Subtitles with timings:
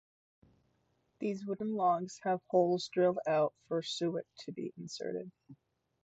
[1.19, 5.31] These wooden logs have holes drilled out for suet to be inserted.